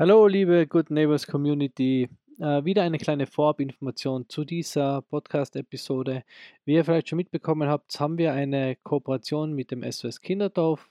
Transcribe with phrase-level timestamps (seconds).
[0.00, 2.08] Hallo, liebe Good Neighbors Community.
[2.38, 6.24] Äh, wieder eine kleine Vorabinformation zu dieser Podcast-Episode.
[6.64, 10.88] Wie ihr vielleicht schon mitbekommen habt, haben wir eine Kooperation mit dem SOS Kinderdorf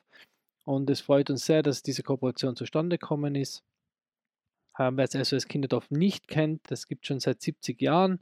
[0.63, 3.63] und es freut uns sehr, dass diese Kooperation zustande gekommen ist.
[4.77, 8.19] Ähm, wer das SOS Kinderdorf nicht kennt, das gibt es schon seit 70 Jahren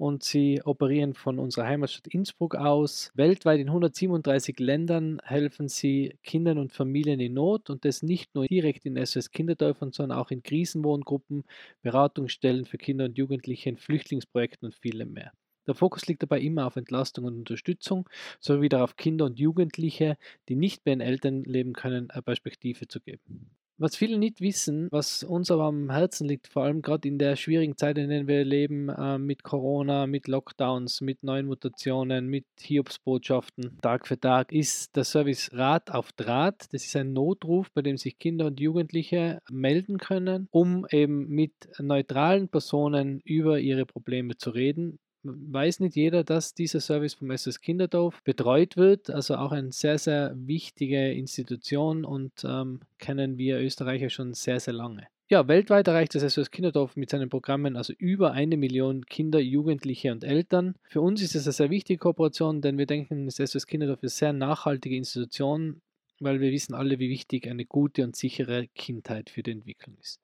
[0.00, 3.10] und sie operieren von unserer Heimatstadt Innsbruck aus.
[3.14, 8.46] Weltweit in 137 Ländern helfen sie Kindern und Familien in Not und das nicht nur
[8.46, 11.44] direkt in SOS Kinderdörfern, sondern auch in Krisenwohngruppen,
[11.82, 15.32] Beratungsstellen für Kinder und Jugendliche, in Flüchtlingsprojekten und vielem mehr.
[15.66, 18.08] Der Fokus liegt dabei immer auf Entlastung und Unterstützung,
[18.40, 20.16] sowie darauf Kinder und Jugendliche,
[20.48, 23.50] die nicht mehr in Eltern leben können, eine Perspektive zu geben.
[23.82, 27.34] Was viele nicht wissen, was uns aber am Herzen liegt, vor allem gerade in der
[27.34, 32.44] schwierigen Zeit, in der wir leben, äh, mit Corona, mit Lockdowns, mit neuen Mutationen, mit
[32.60, 36.66] Hiobsbotschaften, Tag für Tag, ist der Service Rat auf Draht.
[36.74, 41.54] Das ist ein Notruf, bei dem sich Kinder und Jugendliche melden können, um eben mit
[41.78, 47.60] neutralen Personen über ihre Probleme zu reden weiß nicht jeder, dass dieser Service vom SS
[47.60, 49.10] Kinderdorf betreut wird.
[49.10, 54.74] Also auch eine sehr, sehr wichtige Institution und ähm, kennen wir Österreicher schon sehr, sehr
[54.74, 55.06] lange.
[55.30, 60.10] Ja, weltweit erreicht das SOS Kinderdorf mit seinen Programmen also über eine Million Kinder, Jugendliche
[60.10, 60.74] und Eltern.
[60.88, 64.20] Für uns ist es eine sehr wichtige Kooperation, denn wir denken, das SOS Kinderdorf ist
[64.20, 65.82] eine sehr nachhaltige Institution,
[66.18, 70.20] weil wir wissen alle, wie wichtig eine gute und sichere Kindheit für die Entwicklung ist.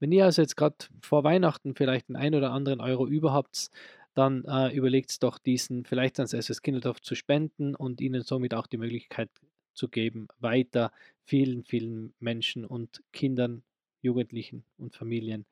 [0.00, 3.70] Wenn ihr also jetzt gerade vor Weihnachten vielleicht einen ein oder anderen Euro überhaupt
[4.16, 8.66] dann äh, überlegt doch diesen vielleicht ans SS Kinderdorf zu spenden und ihnen somit auch
[8.66, 9.30] die Möglichkeit
[9.74, 10.90] zu geben, weiter
[11.24, 13.62] vielen, vielen Menschen und Kindern,
[14.00, 15.44] Jugendlichen und Familien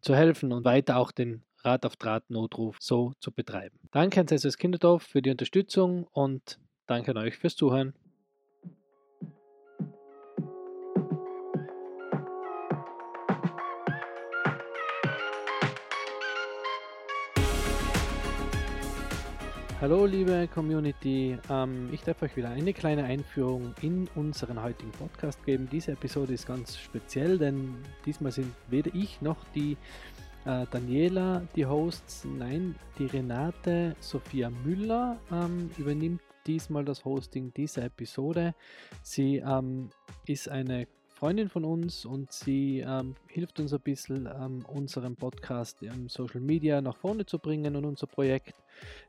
[0.00, 3.78] zu helfen und weiter auch den Rat auf Draht Notruf so zu betreiben.
[3.90, 7.94] Danke ans SS Kinderdorf für die Unterstützung und danke an euch fürs Zuhören.
[19.82, 25.44] Hallo liebe Community, ähm, ich darf euch wieder eine kleine Einführung in unseren heutigen Podcast
[25.44, 25.68] geben.
[25.72, 27.74] Diese Episode ist ganz speziell, denn
[28.06, 29.76] diesmal sind weder ich noch die
[30.44, 37.82] äh, Daniela die Hosts, nein, die Renate Sophia Müller ähm, übernimmt diesmal das Hosting dieser
[37.86, 38.54] Episode.
[39.02, 39.90] Sie ähm,
[40.26, 40.86] ist eine
[41.22, 46.40] Freundin von uns und sie ähm, hilft uns ein bisschen, ähm, unseren Podcast im Social
[46.40, 48.56] Media nach vorne zu bringen und unser Projekt.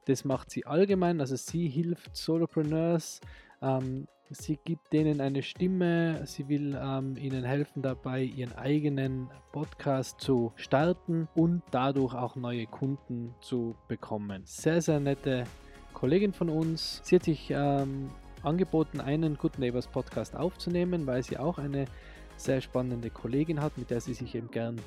[0.06, 3.20] Das macht sie allgemein, also sie hilft Solopreneurs,
[3.64, 10.22] ähm, sie gibt denen eine Stimme, sie will ähm, ihnen helfen dabei, ihren eigenen Podcast
[10.22, 14.44] zu starten und dadurch auch neue Kunden zu bekommen.
[14.46, 15.46] Sehr, sehr nette
[15.96, 17.02] Kollegin von uns.
[17.04, 18.12] Sie hat sich ähm,
[18.44, 21.86] angeboten, einen Good Neighbors Podcast aufzunehmen, weil sie auch eine
[22.38, 24.80] sehr spannende Kollegin hat, mit der sie sich eben gern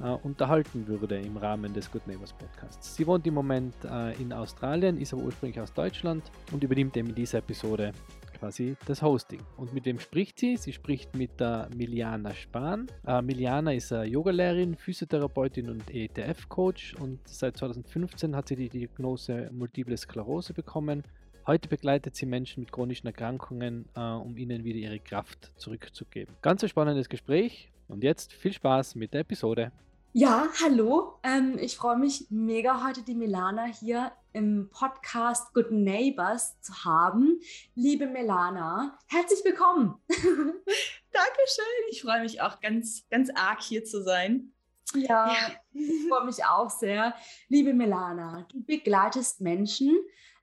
[0.00, 2.96] äh, unterhalten würde im Rahmen des Good Neighbors Podcasts.
[2.96, 6.22] Sie wohnt im Moment äh, in Australien, ist aber ursprünglich aus Deutschland
[6.52, 7.92] und übernimmt eben in dieser Episode
[8.38, 9.40] quasi das Hosting.
[9.56, 10.56] Und mit wem spricht sie?
[10.56, 12.88] Sie spricht mit der Miliana Spahn.
[13.06, 19.50] Äh, Miliana ist eine Yogalehrerin, Physiotherapeutin und ETF-Coach und seit 2015 hat sie die Diagnose
[19.52, 21.04] Multiple Sklerose bekommen
[21.46, 26.34] Heute begleitet sie Menschen mit chronischen Erkrankungen, äh, um ihnen wieder ihre Kraft zurückzugeben.
[26.40, 29.70] Ganz ein spannendes Gespräch und jetzt viel Spaß mit der Episode.
[30.14, 31.18] Ja, hallo.
[31.22, 37.38] Ähm, ich freue mich mega, heute die Milana hier im Podcast Good Neighbors zu haben.
[37.74, 39.96] Liebe Milana, herzlich willkommen.
[40.08, 41.64] Dankeschön.
[41.90, 44.50] Ich freue mich auch ganz, ganz arg hier zu sein.
[44.94, 45.36] Ja, ja.
[45.74, 47.14] ich freue mich auch sehr.
[47.48, 49.94] Liebe Milana, du begleitest Menschen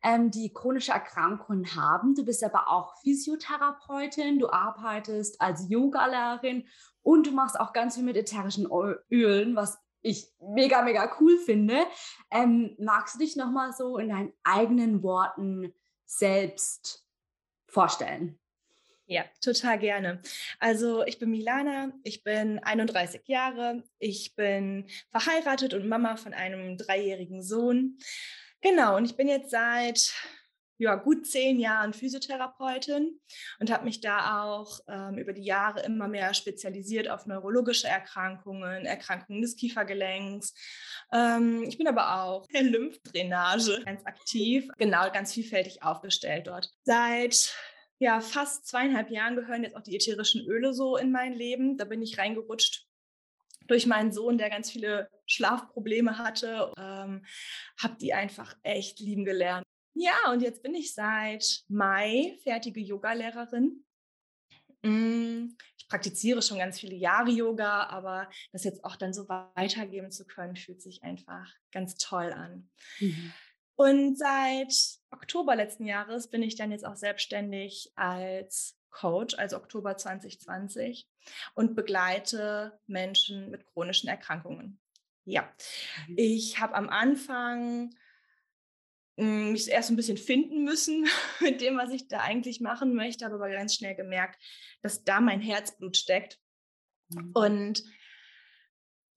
[0.03, 2.16] ähm, die chronische Erkrankungen haben.
[2.16, 6.67] Du bist aber auch Physiotherapeutin, du arbeitest als Yogalehrerin
[7.01, 8.67] und du machst auch ganz viel mit ätherischen
[9.11, 11.85] Ölen, was ich mega, mega cool finde.
[12.31, 15.73] Ähm, magst du dich nochmal so in deinen eigenen Worten
[16.06, 17.06] selbst
[17.67, 18.40] vorstellen?
[19.06, 20.22] Ja, total gerne.
[20.59, 26.78] Also ich bin Milana, ich bin 31 Jahre, ich bin verheiratet und Mama von einem
[26.78, 27.97] dreijährigen Sohn.
[28.61, 30.13] Genau, und ich bin jetzt seit
[30.81, 33.19] ja, gut zehn Jahren Physiotherapeutin
[33.59, 38.87] und habe mich da auch ähm, über die Jahre immer mehr spezialisiert auf neurologische Erkrankungen,
[38.87, 40.55] Erkrankungen des Kiefergelenks.
[41.13, 46.72] Ähm, ich bin aber auch in Lymphdrainage ganz aktiv, genau, ganz vielfältig aufgestellt dort.
[46.84, 47.55] Seit
[47.99, 51.78] ja, fast zweieinhalb Jahren gehören jetzt auch die ätherischen Öle so in mein Leben.
[51.78, 52.87] Da bin ich reingerutscht
[53.72, 57.26] durch meinen Sohn, der ganz viele Schlafprobleme hatte, ähm,
[57.82, 59.64] habe die einfach echt lieben gelernt.
[59.94, 63.85] Ja, und jetzt bin ich seit Mai fertige Yogalehrerin.
[64.84, 70.12] Mm, ich praktiziere schon ganz viele Jahre Yoga, aber das jetzt auch dann so weitergeben
[70.12, 72.70] zu können, fühlt sich einfach ganz toll an.
[73.00, 73.34] Mhm.
[73.76, 74.73] Und seit
[75.12, 81.08] Oktober letzten Jahres bin ich dann jetzt auch selbstständig als Coach, also Oktober 2020,
[81.55, 84.79] und begleite Menschen mit chronischen Erkrankungen.
[85.26, 85.52] Ja,
[86.08, 86.16] mhm.
[86.17, 87.96] ich habe am Anfang
[89.17, 91.08] hm, mich erst ein bisschen finden müssen
[91.40, 94.41] mit dem, was ich da eigentlich machen möchte, habe aber ganz schnell gemerkt,
[94.82, 96.40] dass da mein Herzblut steckt.
[97.09, 97.32] Mhm.
[97.34, 97.84] Und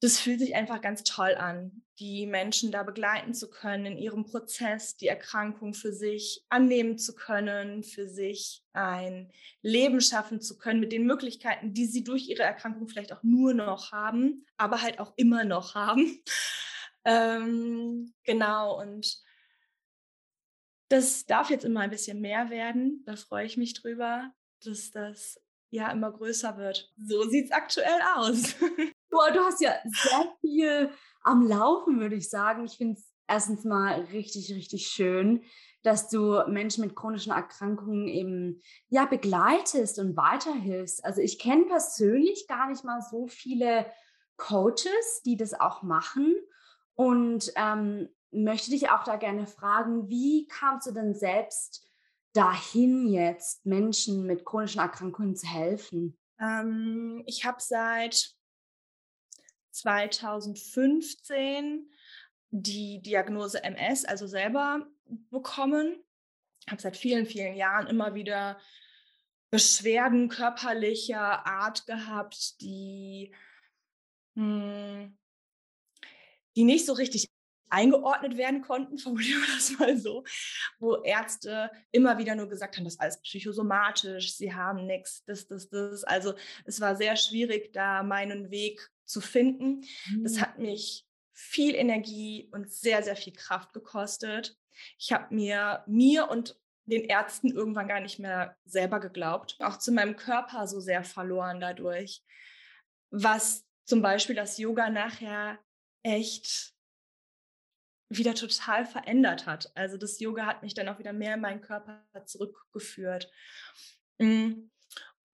[0.05, 4.27] das fühlt sich einfach ganz toll an, die Menschen da begleiten zu können in ihrem
[4.27, 10.81] Prozess, die Erkrankung für sich annehmen zu können, für sich ein Leben schaffen zu können
[10.81, 14.99] mit den Möglichkeiten, die sie durch ihre Erkrankung vielleicht auch nur noch haben, aber halt
[14.99, 16.23] auch immer noch haben.
[17.06, 19.23] ähm, genau, und
[20.89, 23.03] das darf jetzt immer ein bisschen mehr werden.
[23.06, 25.41] Da freue ich mich drüber, dass das
[25.71, 26.93] ja immer größer wird.
[27.03, 28.55] So sieht es aktuell aus.
[29.14, 30.90] Boah, du hast ja sehr viel
[31.22, 32.64] am Laufen, würde ich sagen.
[32.64, 35.44] Ich finde es erstens mal richtig, richtig schön,
[35.84, 41.05] dass du Menschen mit chronischen Erkrankungen eben ja begleitest und weiterhilfst.
[41.05, 43.87] Also ich kenne persönlich gar nicht mal so viele
[44.37, 46.34] Coaches, die das auch machen
[46.94, 51.88] und ähm, möchte dich auch da gerne fragen, wie kamst du denn selbst
[52.32, 56.19] dahin jetzt, Menschen mit chronischen Erkrankungen zu helfen?
[56.40, 58.34] Ähm, ich habe seit
[59.75, 61.91] 2015
[62.50, 64.87] die Diagnose MS, also selber
[65.31, 66.03] bekommen.
[66.65, 68.59] Ich habe seit vielen, vielen Jahren immer wieder
[69.50, 73.35] Beschwerden körperlicher Art gehabt, die,
[74.35, 75.17] hm,
[76.56, 77.29] die nicht so richtig
[77.70, 80.25] eingeordnet werden konnten, formulieren wir das mal so,
[80.79, 85.47] wo Ärzte immer wieder nur gesagt haben, das ist alles psychosomatisch, sie haben nichts, das,
[85.47, 86.05] das, das.
[86.05, 86.35] Also
[86.65, 89.85] es war sehr schwierig, da meinen Weg zu finden.
[90.23, 90.41] Das mhm.
[90.41, 94.56] hat mich viel Energie und sehr, sehr viel Kraft gekostet.
[94.99, 99.93] Ich habe mir, mir und den Ärzten irgendwann gar nicht mehr selber geglaubt, auch zu
[99.93, 102.23] meinem Körper so sehr verloren dadurch,
[103.11, 105.59] was zum Beispiel das Yoga nachher
[106.03, 106.75] echt
[108.11, 109.73] wieder total verändert hat.
[109.75, 113.31] Also das Yoga hat mich dann auch wieder mehr in meinen Körper zurückgeführt.
[114.19, 114.69] Mm.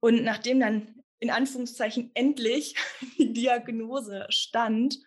[0.00, 2.74] Und nachdem dann in Anführungszeichen endlich
[3.18, 4.98] die Diagnose stand,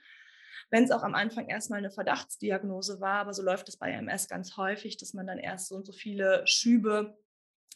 [0.69, 4.27] wenn es auch am Anfang erstmal eine Verdachtsdiagnose war, aber so läuft es bei MS
[4.27, 7.17] ganz häufig, dass man dann erst so und so viele Schübe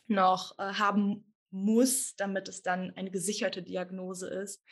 [0.08, 4.64] noch äh, haben muss, damit es dann eine gesicherte Diagnose ist.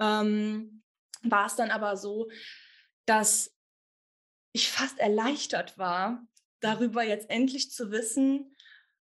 [0.00, 0.82] Ähm,
[1.22, 2.30] war es dann aber so,
[3.06, 3.56] dass
[4.52, 6.26] ich fast erleichtert war,
[6.60, 8.51] darüber jetzt endlich zu wissen,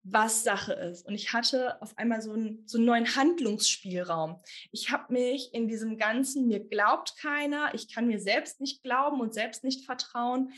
[0.04, 1.06] was Sache ist.
[1.06, 4.42] Und ich hatte auf einmal so einen, so einen neuen Handlungsspielraum.
[4.72, 9.20] Ich habe mich in diesem Ganzen, mir glaubt keiner, ich kann mir selbst nicht glauben
[9.20, 10.52] und selbst nicht vertrauen,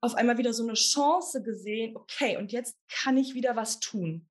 [0.00, 4.28] auf einmal wieder so eine Chance gesehen, okay, und jetzt kann ich wieder was tun.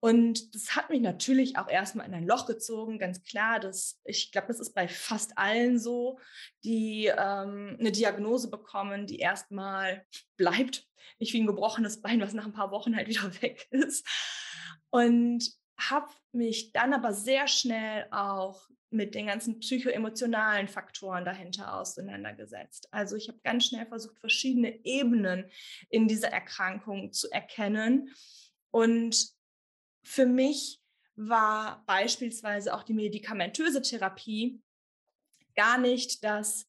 [0.00, 3.58] Und das hat mich natürlich auch erstmal in ein Loch gezogen, ganz klar.
[3.58, 6.20] Das, ich glaube, das ist bei fast allen so,
[6.62, 10.06] die ähm, eine Diagnose bekommen, die erstmal
[10.36, 10.86] bleibt.
[11.18, 14.06] Nicht wie ein gebrochenes Bein, was nach ein paar Wochen halt wieder weg ist.
[14.90, 22.88] Und habe mich dann aber sehr schnell auch mit den ganzen psychoemotionalen Faktoren dahinter auseinandergesetzt.
[22.90, 25.50] Also ich habe ganz schnell versucht, verschiedene Ebenen
[25.90, 28.14] in dieser Erkrankung zu erkennen
[28.70, 29.37] und
[30.08, 30.80] für mich
[31.16, 34.62] war beispielsweise auch die medikamentöse Therapie
[35.54, 36.66] gar nicht das,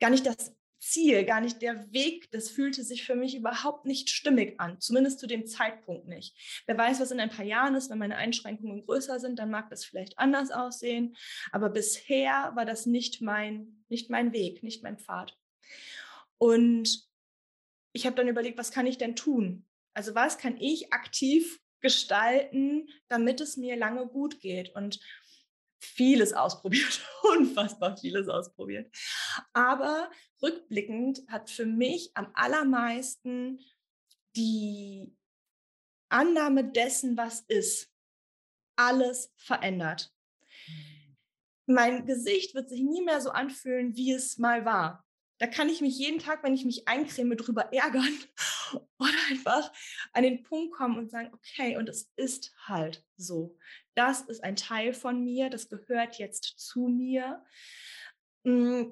[0.00, 2.28] gar nicht das Ziel, gar nicht der Weg.
[2.32, 6.34] Das fühlte sich für mich überhaupt nicht stimmig an, zumindest zu dem Zeitpunkt nicht.
[6.66, 9.70] Wer weiß, was in ein paar Jahren ist, wenn meine Einschränkungen größer sind, dann mag
[9.70, 11.16] das vielleicht anders aussehen.
[11.52, 15.38] Aber bisher war das nicht mein, nicht mein Weg, nicht mein Pfad.
[16.38, 17.08] Und
[17.92, 19.66] ich habe dann überlegt, was kann ich denn tun?
[19.94, 24.74] Also was kann ich aktiv gestalten, damit es mir lange gut geht.
[24.74, 25.00] Und
[25.80, 28.94] vieles ausprobiert, unfassbar vieles ausprobiert.
[29.52, 30.10] Aber
[30.42, 33.60] rückblickend hat für mich am allermeisten
[34.36, 35.16] die
[36.10, 37.90] Annahme dessen, was ist,
[38.76, 40.12] alles verändert.
[40.66, 41.16] Hm.
[41.66, 45.06] Mein Gesicht wird sich nie mehr so anfühlen, wie es mal war.
[45.40, 48.18] Da kann ich mich jeden Tag, wenn ich mich eincreme, drüber ärgern
[48.98, 49.72] oder einfach
[50.12, 53.56] an den Punkt kommen und sagen, okay, und es ist halt so.
[53.94, 57.42] Das ist ein Teil von mir, das gehört jetzt zu mir.
[58.44, 58.90] Mm,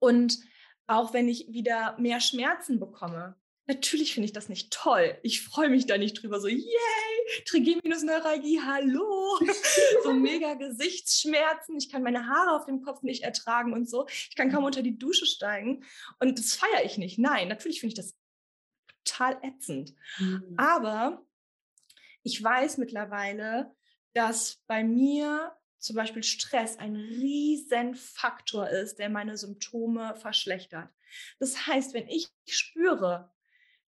[0.00, 0.40] und
[0.88, 3.36] auch wenn ich wieder mehr Schmerzen bekomme,
[3.68, 5.18] Natürlich finde ich das nicht toll.
[5.22, 6.40] Ich freue mich da nicht drüber.
[6.40, 6.64] So, yay,
[7.44, 9.38] Trigeminusneuralgie, hallo.
[10.02, 11.76] so mega Gesichtsschmerzen.
[11.76, 14.06] Ich kann meine Haare auf dem Kopf nicht ertragen und so.
[14.08, 15.84] Ich kann kaum unter die Dusche steigen.
[16.18, 17.18] Und das feiere ich nicht.
[17.18, 18.16] Nein, natürlich finde ich das
[19.04, 19.94] total ätzend.
[20.18, 20.54] Mhm.
[20.56, 21.26] Aber
[22.22, 23.70] ich weiß mittlerweile,
[24.14, 30.88] dass bei mir zum Beispiel Stress ein Riesenfaktor ist, der meine Symptome verschlechtert.
[31.38, 33.30] Das heißt, wenn ich spüre,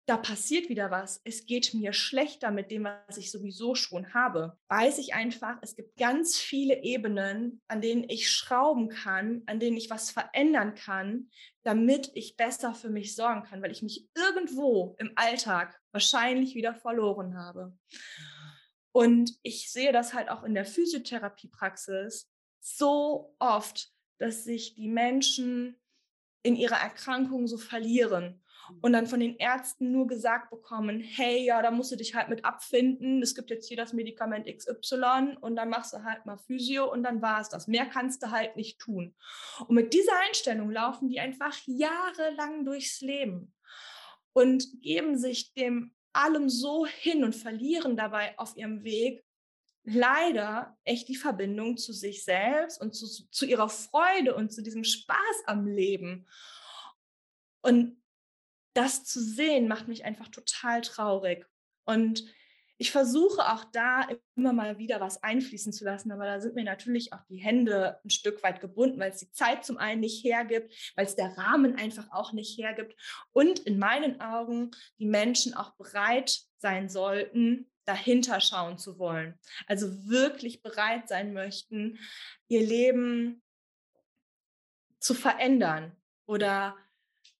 [0.08, 4.56] da passiert wieder was, es geht mir schlechter mit dem, was ich sowieso schon habe,
[4.68, 9.76] weiß ich einfach, es gibt ganz viele Ebenen, an denen ich schrauben kann, an denen
[9.76, 11.28] ich was verändern kann,
[11.62, 16.74] damit ich besser für mich sorgen kann, weil ich mich irgendwo im Alltag wahrscheinlich wieder
[16.74, 17.76] verloren habe.
[18.92, 25.78] Und ich sehe das halt auch in der Physiotherapiepraxis so oft, dass sich die Menschen
[26.42, 28.42] in ihrer Erkrankung so verlieren
[28.80, 32.28] und dann von den Ärzten nur gesagt bekommen, hey, ja, da musst du dich halt
[32.28, 33.22] mit abfinden.
[33.22, 37.02] Es gibt jetzt hier das Medikament XY und dann machst du halt mal Physio und
[37.02, 37.66] dann war es das.
[37.66, 39.14] Mehr kannst du halt nicht tun.
[39.66, 43.54] Und mit dieser Einstellung laufen die einfach jahrelang durchs Leben
[44.32, 49.24] und geben sich dem allem so hin und verlieren dabei auf ihrem Weg
[49.84, 54.84] leider echt die Verbindung zu sich selbst und zu, zu ihrer Freude und zu diesem
[54.84, 56.26] Spaß am Leben.
[57.62, 57.97] Und
[58.78, 61.46] das zu sehen, macht mich einfach total traurig.
[61.84, 62.24] Und
[62.80, 64.06] ich versuche auch da
[64.36, 67.98] immer mal wieder was einfließen zu lassen, aber da sind mir natürlich auch die Hände
[68.04, 71.36] ein Stück weit gebunden, weil es die Zeit zum einen nicht hergibt, weil es der
[71.36, 72.94] Rahmen einfach auch nicht hergibt
[73.32, 74.70] und in meinen Augen
[75.00, 79.36] die Menschen auch bereit sein sollten, dahinter schauen zu wollen.
[79.66, 81.98] Also wirklich bereit sein möchten,
[82.46, 83.42] ihr Leben
[85.00, 86.76] zu verändern oder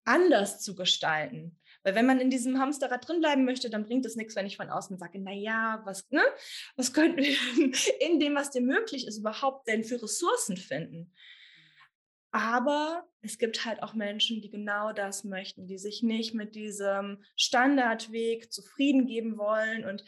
[0.08, 1.58] anders zu gestalten.
[1.84, 4.56] Weil wenn man in diesem Hamsterrad drin bleiben möchte, dann bringt es nichts, wenn ich
[4.56, 6.22] von außen sage, na ja, was, ne,
[6.76, 7.36] was könnten wir
[8.00, 11.12] in dem, was dir möglich ist, überhaupt denn für Ressourcen finden?
[12.30, 17.24] Aber es gibt halt auch Menschen, die genau das möchten, die sich nicht mit diesem
[17.36, 19.84] Standardweg zufrieden geben wollen.
[19.86, 20.04] Und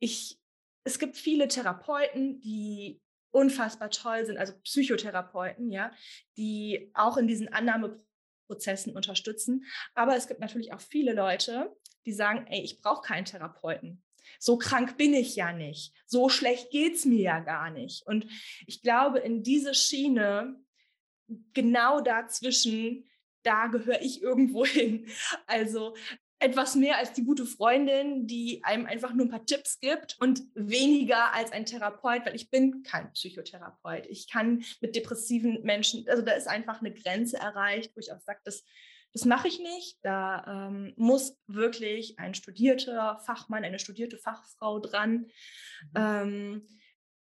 [0.00, 0.40] ich,
[0.84, 5.92] es gibt viele Therapeuten, die unfassbar toll sind, also Psychotherapeuten, ja,
[6.36, 8.05] die auch in diesen Annahmeprozessen
[8.46, 9.64] Prozessen unterstützen.
[9.94, 11.74] Aber es gibt natürlich auch viele Leute,
[12.04, 14.02] die sagen, ey, ich brauche keinen Therapeuten.
[14.38, 15.92] So krank bin ich ja nicht.
[16.06, 18.06] So schlecht geht es mir ja gar nicht.
[18.06, 18.26] Und
[18.66, 20.56] ich glaube, in diese Schiene,
[21.52, 23.08] genau dazwischen,
[23.42, 25.08] da gehöre ich irgendwo hin.
[25.46, 25.96] Also
[26.38, 30.42] etwas mehr als die gute Freundin, die einem einfach nur ein paar Tipps gibt und
[30.54, 34.06] weniger als ein Therapeut, weil ich bin kein Psychotherapeut.
[34.06, 38.20] Ich kann mit depressiven Menschen, also da ist einfach eine Grenze erreicht, wo ich auch
[38.20, 38.64] sage, das,
[39.14, 39.98] das mache ich nicht.
[40.02, 45.30] Da ähm, muss wirklich ein studierter Fachmann, eine studierte Fachfrau dran.
[45.92, 45.96] Mhm.
[45.96, 46.68] Ähm,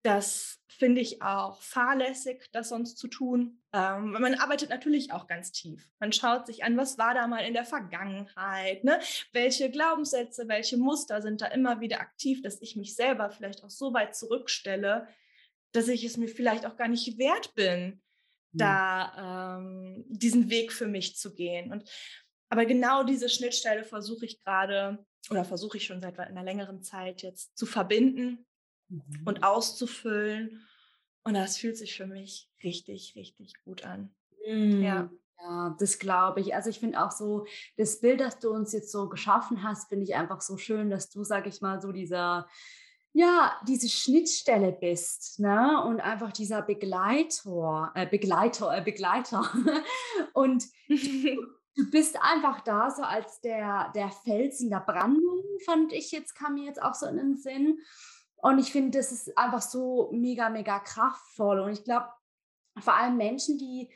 [0.07, 3.63] das finde ich auch fahrlässig, das sonst zu tun.
[3.73, 5.91] Ähm, man arbeitet natürlich auch ganz tief.
[5.99, 9.01] Man schaut sich an, was war da mal in der Vergangenheit, ne?
[9.33, 13.71] welche Glaubenssätze, welche Muster sind da immer wieder aktiv, dass ich mich selber vielleicht auch
[13.71, 15.09] so weit zurückstelle,
[15.73, 18.01] dass ich es mir vielleicht auch gar nicht wert bin,
[18.53, 18.59] mhm.
[18.59, 21.73] da ähm, diesen Weg für mich zu gehen.
[21.73, 21.91] Und
[22.49, 27.23] aber genau diese Schnittstelle versuche ich gerade oder versuche ich schon seit einer längeren Zeit
[27.23, 28.47] jetzt zu verbinden
[28.89, 29.23] mhm.
[29.25, 30.67] und auszufüllen.
[31.25, 34.15] Und das fühlt sich für mich richtig, richtig gut an.
[34.47, 34.83] Mhm.
[34.83, 35.11] Ja.
[35.39, 36.55] Ja, das glaube ich.
[36.55, 40.05] Also ich finde auch so, das Bild, das du uns jetzt so geschaffen hast, finde
[40.05, 42.49] ich einfach so schön, dass du, sag ich mal, so dieser,
[43.13, 45.83] ja, diese Schnittstelle bist, ne?
[45.85, 49.51] Und einfach dieser Begleiter, äh, Begleiter, äh, Begleiter.
[50.35, 56.13] Und du bist einfach da, so als der, der Fels in der Brandung, fand ich
[56.13, 57.79] jetzt, kam mir jetzt auch so in den Sinn.
[58.37, 61.61] Und ich finde, das ist einfach so mega, mega kraftvoll.
[61.61, 62.07] Und ich glaube,
[62.79, 63.91] vor allem Menschen, die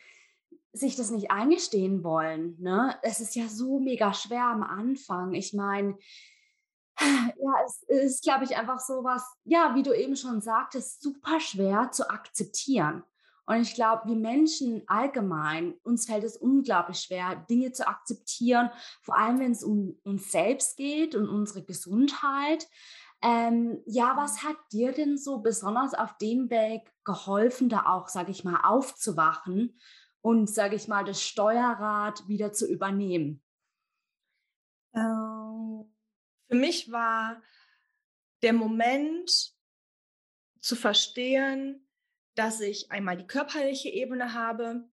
[0.73, 2.97] sich das nicht eingestehen wollen, ne?
[3.03, 5.35] Es ist ja so mega schwer am Anfang.
[5.35, 5.99] Ich meine,
[7.01, 11.41] ja, es ist, glaube ich, einfach so was, ja, wie du eben schon sagtest, super
[11.41, 13.03] schwer zu akzeptieren.
[13.47, 18.71] Und ich glaube, wir Menschen allgemein, uns fällt es unglaublich schwer, Dinge zu akzeptieren,
[19.03, 22.69] vor allem wenn es um uns selbst geht und unsere Gesundheit.
[23.23, 28.31] Ähm, ja, was hat dir denn so besonders auf dem Weg geholfen, da auch, sage
[28.31, 29.79] ich mal, aufzuwachen
[30.23, 33.43] und, sage ich mal, das Steuerrad wieder zu übernehmen?
[34.95, 35.95] Ähm,
[36.49, 37.43] für mich war
[38.43, 39.55] der Moment
[40.61, 41.87] zu verstehen,
[42.35, 44.89] dass ich einmal die körperliche Ebene habe,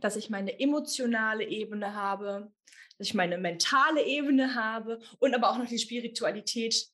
[0.00, 2.52] dass ich meine emotionale Ebene habe,
[2.98, 6.90] dass ich meine mentale Ebene habe und aber auch noch die Spiritualität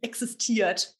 [0.00, 0.96] existiert.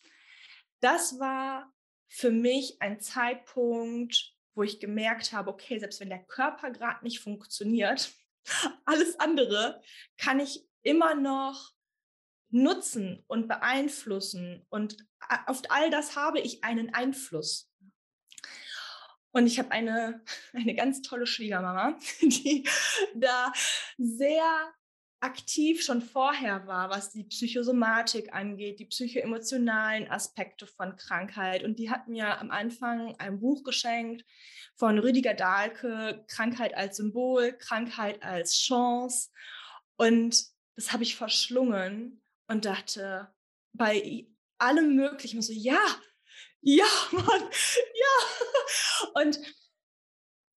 [0.80, 1.73] Das war
[2.09, 7.21] für mich ein Zeitpunkt, wo ich gemerkt habe, okay, selbst wenn der Körper gerade nicht
[7.21, 8.12] funktioniert,
[8.85, 9.83] alles andere
[10.16, 11.73] kann ich immer noch
[12.50, 14.64] nutzen und beeinflussen.
[14.68, 14.97] Und
[15.47, 17.71] auf all das habe ich einen Einfluss.
[19.33, 22.66] Und ich habe eine, eine ganz tolle Schwiegermama, die
[23.14, 23.52] da
[23.99, 24.73] sehr
[25.21, 31.65] aktiv schon vorher war, was die Psychosomatik angeht, die psychoemotionalen Aspekte von Krankheit.
[31.65, 34.25] Und die hat mir am Anfang ein Buch geschenkt
[34.75, 39.31] von Rüdiger Dahlke, Krankheit als Symbol, Krankheit als Chance.
[39.97, 40.45] Und
[40.77, 43.33] das habe ich verschlungen und dachte
[43.73, 44.27] bei
[44.59, 45.81] allem Möglichen so, ja,
[46.61, 47.43] ja, Mann,
[47.95, 49.23] ja.
[49.23, 49.41] Und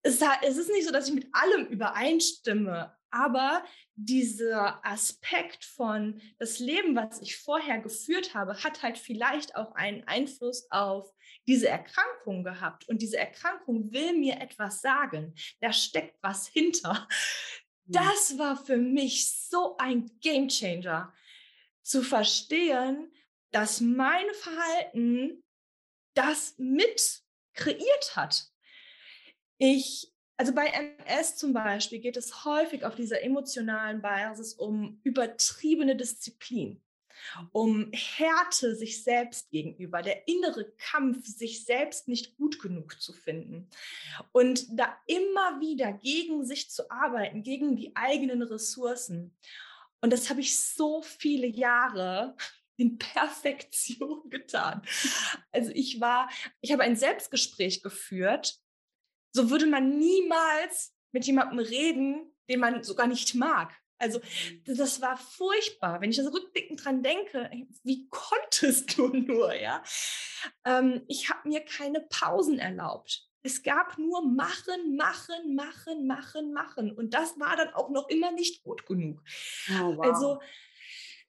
[0.02, 3.64] es, es ist nicht so, dass ich mit allem übereinstimme, aber
[4.06, 10.08] dieser Aspekt von das Leben, was ich vorher geführt habe, hat halt vielleicht auch einen
[10.08, 11.12] Einfluss auf
[11.48, 12.88] diese Erkrankung gehabt.
[12.88, 15.34] Und diese Erkrankung will mir etwas sagen.
[15.60, 17.08] Da steckt was hinter.
[17.86, 17.92] Mhm.
[17.92, 21.14] Das war für mich so ein Gamechanger,
[21.82, 23.12] zu verstehen,
[23.52, 25.44] dass mein Verhalten
[26.14, 28.46] das mit kreiert hat.
[29.58, 35.98] Ich also bei MS zum Beispiel geht es häufig auf dieser emotionalen Basis um übertriebene
[35.98, 36.82] Disziplin,
[37.52, 43.68] um Härte sich selbst gegenüber, der innere Kampf, sich selbst nicht gut genug zu finden
[44.32, 49.36] und da immer wieder gegen sich zu arbeiten, gegen die eigenen Ressourcen.
[50.00, 52.38] Und das habe ich so viele Jahre
[52.78, 54.84] in Perfektion getan.
[55.52, 56.30] Also ich war,
[56.62, 58.58] ich habe ein Selbstgespräch geführt
[59.32, 63.74] so würde man niemals mit jemandem reden, den man sogar nicht mag.
[64.00, 64.78] Also mhm.
[64.78, 67.50] das war furchtbar, wenn ich das rückblickend dran denke.
[67.84, 69.84] Wie konntest du nur, ja?
[70.66, 73.26] Ähm, ich habe mir keine Pausen erlaubt.
[73.42, 76.92] Es gab nur machen, machen, machen, machen, machen.
[76.92, 79.22] Und das war dann auch noch immer nicht gut genug.
[79.82, 80.06] Oh, wow.
[80.06, 80.40] Also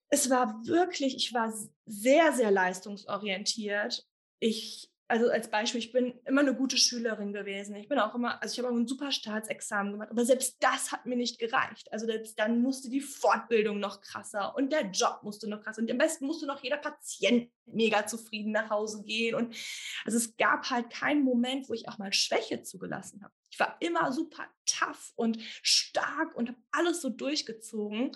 [0.09, 1.53] es war wirklich, ich war
[1.87, 4.09] sehr, sehr leistungsorientiert.
[4.41, 7.75] Ich also als Beispiel, ich bin immer eine gute Schülerin gewesen.
[7.75, 10.93] Ich bin auch immer, also ich habe auch ein super Staatsexamen gemacht, aber selbst das
[10.93, 11.93] hat mir nicht gereicht.
[11.93, 15.91] Also selbst dann musste die Fortbildung noch krasser und der Job musste noch krasser und
[15.91, 19.35] am besten musste noch jeder Patient mega zufrieden nach Hause gehen.
[19.35, 19.57] Und
[20.05, 23.35] also es gab halt keinen Moment, wo ich auch mal Schwäche zugelassen habe.
[23.51, 28.13] Ich war immer super tough und stark und habe alles so durchgezogen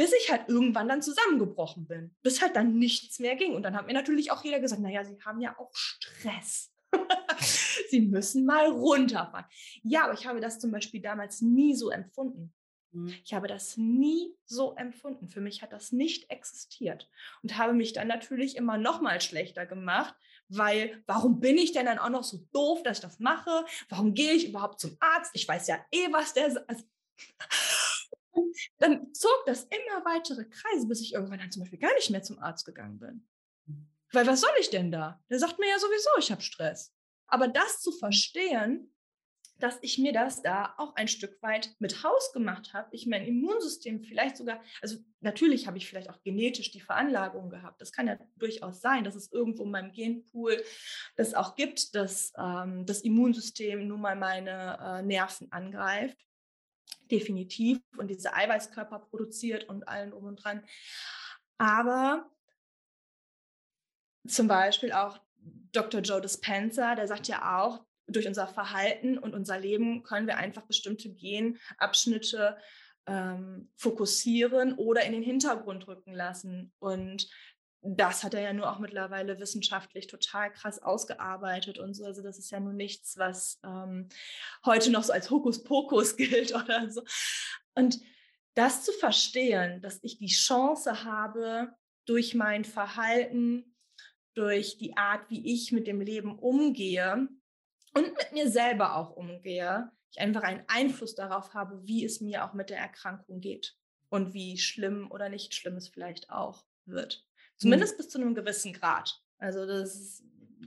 [0.00, 3.52] bis ich halt irgendwann dann zusammengebrochen bin, bis halt dann nichts mehr ging.
[3.52, 6.72] Und dann hat mir natürlich auch jeder gesagt, naja, Sie haben ja auch Stress.
[7.90, 9.44] Sie müssen mal runterfahren.
[9.82, 12.50] Ja, aber ich habe das zum Beispiel damals nie so empfunden.
[12.92, 13.14] Mhm.
[13.22, 15.28] Ich habe das nie so empfunden.
[15.28, 17.10] Für mich hat das nicht existiert
[17.42, 20.14] und habe mich dann natürlich immer noch mal schlechter gemacht,
[20.48, 23.66] weil warum bin ich denn dann auch noch so doof, dass ich das mache?
[23.90, 25.32] Warum gehe ich überhaupt zum Arzt?
[25.34, 26.84] Ich weiß ja eh, was der also
[28.78, 32.22] dann zog das immer weitere Kreise, bis ich irgendwann dann zum Beispiel gar nicht mehr
[32.22, 33.26] zum Arzt gegangen bin.
[34.12, 35.22] Weil was soll ich denn da?
[35.30, 36.92] Der sagt mir ja sowieso, ich habe Stress.
[37.26, 38.92] Aber das zu verstehen,
[39.60, 43.26] dass ich mir das da auch ein Stück weit mit Haus gemacht habe, ich mein
[43.26, 47.80] Immunsystem vielleicht sogar, also natürlich habe ich vielleicht auch genetisch die Veranlagung gehabt.
[47.80, 50.62] Das kann ja durchaus sein, dass es irgendwo in meinem Genpool
[51.16, 56.16] das auch gibt, dass ähm, das Immunsystem nun mal meine äh, Nerven angreift
[57.10, 60.62] definitiv und diese Eiweißkörper produziert und allen um und dran.
[61.58, 62.30] Aber
[64.26, 65.20] zum Beispiel auch
[65.72, 66.00] Dr.
[66.00, 70.62] Joe Dispenza, der sagt ja auch, durch unser Verhalten und unser Leben können wir einfach
[70.62, 72.56] bestimmte Genabschnitte
[73.06, 76.72] ähm, fokussieren oder in den Hintergrund rücken lassen.
[76.78, 77.28] Und
[77.82, 82.04] das hat er ja nur auch mittlerweile wissenschaftlich total krass ausgearbeitet und so.
[82.04, 84.08] Also das ist ja nun nichts, was ähm,
[84.64, 87.02] heute noch so als Hokuspokus gilt oder so.
[87.74, 88.00] Und
[88.54, 91.72] das zu verstehen, dass ich die Chance habe,
[92.06, 93.76] durch mein Verhalten,
[94.34, 97.28] durch die Art, wie ich mit dem Leben umgehe
[97.94, 102.44] und mit mir selber auch umgehe, ich einfach einen Einfluss darauf habe, wie es mir
[102.44, 103.76] auch mit der Erkrankung geht
[104.08, 107.24] und wie schlimm oder nicht schlimm es vielleicht auch wird.
[107.60, 107.64] Mhm.
[107.64, 107.96] Zumindest mhm.
[107.98, 109.22] bis zu einem gewissen Grad.
[109.38, 110.22] Also das,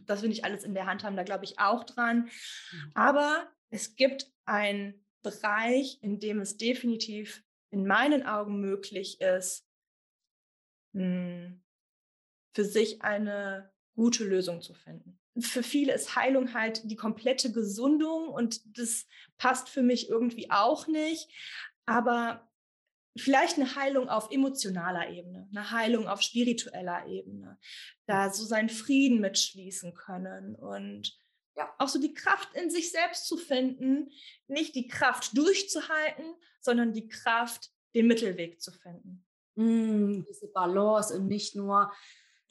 [0.05, 2.29] das will ich alles in der Hand haben, da glaube ich auch dran.
[2.71, 2.91] Mhm.
[2.93, 9.65] Aber es gibt einen Bereich, in dem es definitiv in meinen Augen möglich ist,
[10.93, 11.63] hm,
[12.55, 15.19] für sich eine gute Lösung zu finden.
[15.39, 20.87] Für viele ist Heilung halt die komplette Gesundung und das passt für mich irgendwie auch
[20.87, 21.31] nicht.
[21.85, 22.49] aber
[23.15, 27.59] vielleicht eine Heilung auf emotionaler Ebene, eine Heilung auf spiritueller Ebene,
[28.05, 31.17] da so seinen Frieden mitschließen können und
[31.55, 31.71] ja.
[31.77, 34.09] auch so die Kraft in sich selbst zu finden,
[34.47, 36.25] nicht die Kraft durchzuhalten,
[36.59, 39.23] sondern die Kraft, den Mittelweg zu finden.
[39.55, 41.91] Mm, diese Balance und nicht nur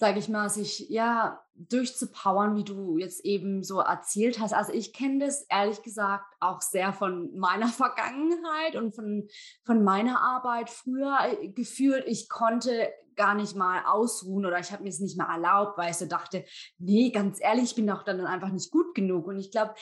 [0.03, 4.53] sage ich mal, sich ja durchzupowern, wie du jetzt eben so erzählt hast.
[4.53, 9.29] Also ich kenne das ehrlich gesagt auch sehr von meiner Vergangenheit und von,
[9.65, 12.03] von meiner Arbeit früher äh, gefühlt.
[12.09, 15.93] Ich konnte gar nicht mal ausruhen oder ich habe mir es nicht mal erlaubt, weil
[15.93, 16.45] ich so dachte,
[16.79, 19.29] nee, ganz ehrlich, ich bin doch dann einfach nicht gut genug.
[19.29, 19.73] Und ich glaube,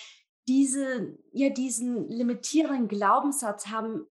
[0.48, 4.04] diese, ja, diesen limitierenden Glaubenssatz haben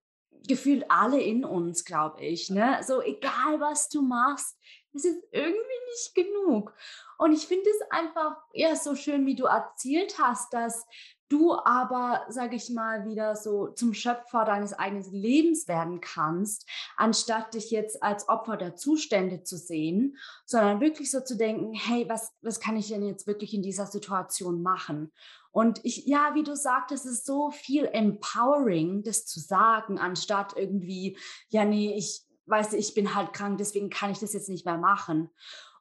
[0.48, 2.50] gefühlt alle in uns, glaube ich.
[2.50, 2.80] Ne?
[2.84, 4.56] So egal, was du machst,
[4.94, 5.56] es ist irgendwie
[5.92, 6.74] nicht genug.
[7.18, 10.86] Und ich finde es einfach ja so schön, wie du erzählt hast, dass
[11.30, 17.54] du aber, sage ich mal, wieder so zum Schöpfer deines eigenen Lebens werden kannst, anstatt
[17.54, 22.32] dich jetzt als Opfer der Zustände zu sehen, sondern wirklich so zu denken, hey, was,
[22.42, 25.12] was kann ich denn jetzt wirklich in dieser Situation machen?
[25.52, 30.54] Und ich, ja, wie du sagtest, es ist so viel empowering, das zu sagen, anstatt
[30.56, 31.16] irgendwie,
[31.48, 34.66] ja, nee, ich, weißt du, ich bin halt krank, deswegen kann ich das jetzt nicht
[34.66, 35.30] mehr machen.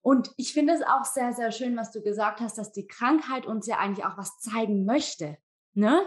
[0.02, 3.46] Und ich finde es auch sehr, sehr schön, was du gesagt hast, dass die Krankheit
[3.46, 5.38] uns ja eigentlich auch was zeigen möchte.
[5.74, 6.02] Ne?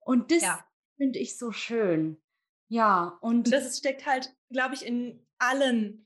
[0.00, 0.64] Und das ja.
[0.96, 2.22] finde ich so schön.
[2.68, 6.03] Ja, und, und das steckt halt, glaube ich, in allen,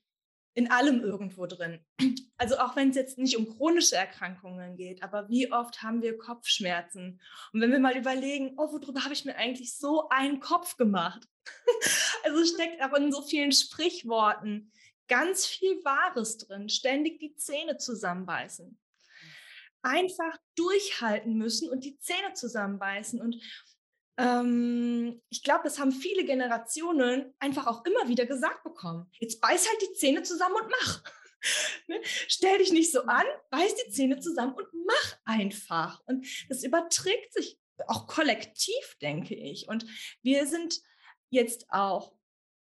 [0.58, 1.78] in allem irgendwo drin.
[2.36, 6.18] Also auch wenn es jetzt nicht um chronische Erkrankungen geht, aber wie oft haben wir
[6.18, 7.20] Kopfschmerzen?
[7.52, 11.28] Und wenn wir mal überlegen, oh, worüber habe ich mir eigentlich so einen Kopf gemacht?
[12.24, 14.72] also steckt aber in so vielen Sprichworten
[15.06, 16.68] ganz viel Wahres drin.
[16.68, 18.76] Ständig die Zähne zusammenbeißen.
[19.82, 23.20] Einfach durchhalten müssen und die Zähne zusammenbeißen.
[23.20, 23.36] Und
[24.18, 29.09] ähm, ich glaube, das haben viele Generationen einfach auch immer wieder gesagt bekommen.
[29.20, 31.02] Jetzt beiß halt die Zähne zusammen und mach.
[31.87, 32.00] ne?
[32.02, 36.02] Stell dich nicht so an, beiß die Zähne zusammen und mach einfach.
[36.07, 39.68] Und das überträgt sich auch kollektiv, denke ich.
[39.68, 39.87] Und
[40.22, 40.81] wir sind
[41.31, 42.12] jetzt auch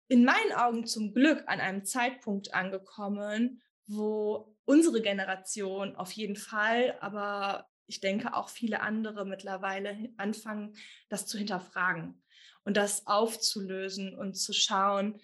[0.08, 6.96] in meinen Augen zum Glück an einem Zeitpunkt angekommen, wo unsere Generation auf jeden Fall,
[7.00, 10.74] aber ich denke auch viele andere mittlerweile anfangen,
[11.08, 12.22] das zu hinterfragen
[12.64, 15.20] und das aufzulösen und zu schauen,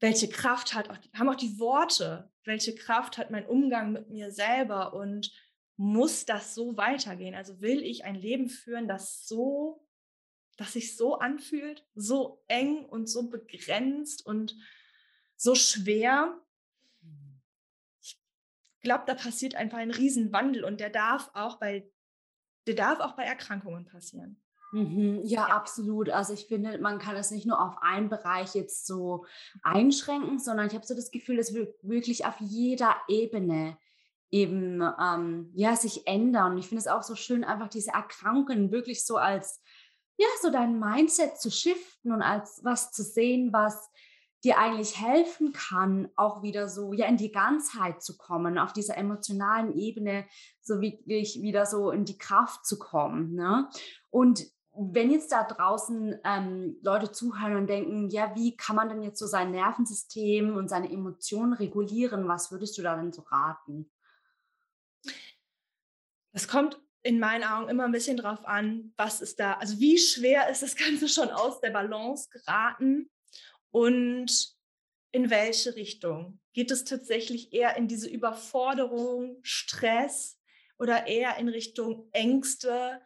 [0.00, 4.32] welche Kraft hat auch, haben auch die Worte, welche Kraft hat mein Umgang mit mir
[4.32, 5.30] selber und
[5.76, 7.34] muss das so weitergehen?
[7.34, 9.86] Also will ich ein Leben führen, das so
[10.60, 14.54] das sich so anfühlt, so eng und so begrenzt und
[15.34, 16.38] so schwer.
[18.80, 21.86] Ich glaube, da passiert einfach ein Riesenwandel und der darf auch bei,
[22.66, 24.40] der darf auch bei Erkrankungen passieren.
[24.72, 26.08] Mhm, ja, ja, absolut.
[26.08, 29.26] Also ich finde, man kann es nicht nur auf einen Bereich jetzt so
[29.62, 33.76] einschränken, sondern ich habe so das Gefühl, es wird wirklich auf jeder Ebene
[34.30, 36.52] eben ähm, ja sich ändern.
[36.52, 39.60] Und ich finde es auch so schön, einfach diese Erkrankungen wirklich so als
[40.16, 43.90] ja, so dein Mindset zu shiften und als was zu sehen, was
[44.44, 48.96] dir eigentlich helfen kann, auch wieder so ja in die Ganzheit zu kommen, auf dieser
[48.96, 50.26] emotionalen Ebene
[50.60, 53.34] so wirklich wieder so in die Kraft zu kommen.
[53.34, 53.68] Ne?
[54.08, 59.02] Und wenn jetzt da draußen ähm, Leute zuhören und denken, ja, wie kann man denn
[59.02, 63.90] jetzt so sein Nervensystem und seine Emotionen regulieren, was würdest du da denn so raten?
[66.32, 69.98] Das kommt in meinen Augen immer ein bisschen drauf an, was ist da, also wie
[69.98, 73.10] schwer ist das Ganze schon aus der Balance geraten
[73.70, 74.56] und
[75.12, 76.40] in welche Richtung?
[76.52, 80.38] Geht es tatsächlich eher in diese Überforderung, Stress
[80.78, 83.00] oder eher in Richtung Ängste,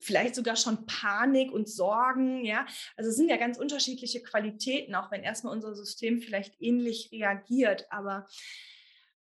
[0.00, 2.66] vielleicht sogar schon Panik und Sorgen, ja?
[2.96, 7.90] Also es sind ja ganz unterschiedliche Qualitäten, auch wenn erstmal unser System vielleicht ähnlich reagiert,
[7.90, 8.26] aber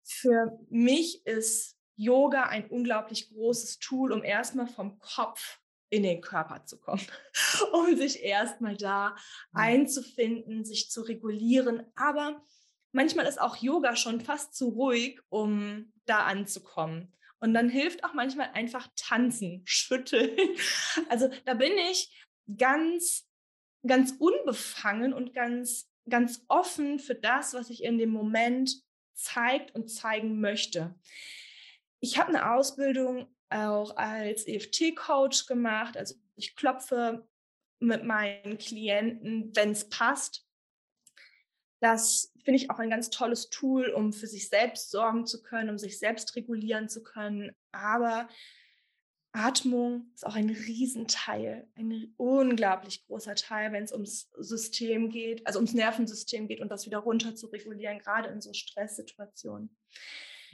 [0.03, 5.59] für mich ist Yoga ein unglaublich großes Tool, um erstmal vom Kopf
[5.89, 7.05] in den Körper zu kommen,
[7.73, 9.15] um sich erstmal da
[9.53, 11.83] einzufinden, sich zu regulieren.
[11.95, 12.43] Aber
[12.91, 17.13] manchmal ist auch Yoga schon fast zu ruhig, um da anzukommen.
[17.39, 20.37] Und dann hilft auch manchmal einfach tanzen, schütteln.
[21.09, 22.25] Also da bin ich
[22.57, 23.27] ganz,
[23.85, 28.71] ganz unbefangen und ganz, ganz offen für das, was ich in dem Moment
[29.13, 30.95] zeigt und zeigen möchte.
[31.99, 35.97] Ich habe eine Ausbildung auch als EFT-Coach gemacht.
[35.97, 37.27] Also ich klopfe
[37.79, 40.45] mit meinen Klienten, wenn es passt.
[41.81, 45.69] Das finde ich auch ein ganz tolles Tool, um für sich selbst sorgen zu können,
[45.69, 47.51] um sich selbst regulieren zu können.
[47.71, 48.27] Aber
[49.33, 55.59] Atmung ist auch ein Riesenteil, ein unglaublich großer Teil, wenn es ums System geht, also
[55.59, 59.75] ums Nervensystem geht und das wieder runter zu regulieren, gerade in so Stresssituationen.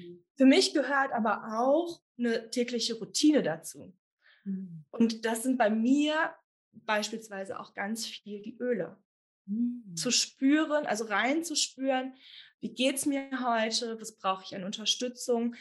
[0.01, 0.23] Mhm.
[0.35, 3.95] Für mich gehört aber auch eine tägliche Routine dazu.
[4.43, 4.85] Mhm.
[4.91, 6.33] Und das sind bei mir
[6.71, 8.97] beispielsweise auch ganz viel die Öle.
[9.45, 9.95] Mhm.
[9.95, 12.15] Zu spüren, also reinzuspüren,
[12.59, 15.55] wie geht es mir heute, was brauche ich an Unterstützung,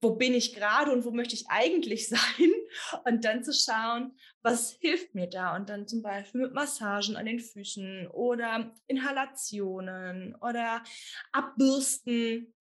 [0.00, 2.52] wo bin ich gerade und wo möchte ich eigentlich sein
[3.04, 7.26] und dann zu schauen, was hilft mir da und dann zum Beispiel mit Massagen an
[7.26, 10.82] den Füßen oder Inhalationen oder
[11.32, 12.54] Abbürsten,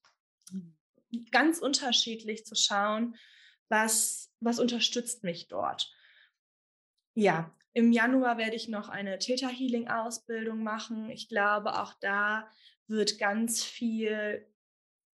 [1.32, 3.16] ganz unterschiedlich zu schauen,
[3.70, 5.92] was, was unterstützt mich dort.
[7.14, 11.10] Ja, im Januar werde ich noch eine Theta Healing Ausbildung machen.
[11.10, 12.50] Ich glaube, auch da
[12.88, 14.48] wird ganz viel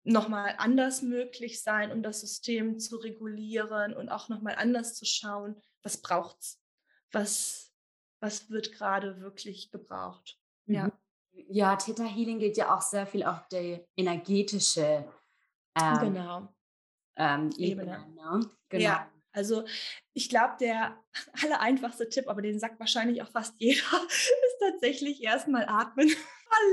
[0.04, 5.62] nochmal anders möglich sein, um das System zu regulieren und auch nochmal anders zu schauen,
[5.82, 6.62] was braucht es,
[7.12, 7.74] was,
[8.20, 10.40] was wird gerade wirklich gebraucht.
[10.66, 10.86] Ja.
[10.86, 10.92] Mhm.
[11.50, 15.06] ja, Theta Healing geht ja auch sehr viel auf die energetische
[15.80, 16.54] ähm, genau.
[17.16, 17.94] ähm, Ebene.
[17.94, 18.50] Ebene ne?
[18.70, 18.84] genau.
[18.84, 19.66] Ja, also
[20.14, 20.98] ich glaube, der
[21.44, 26.10] aller einfachste Tipp, aber den sagt wahrscheinlich auch fast jeder, ist tatsächlich erstmal atmen.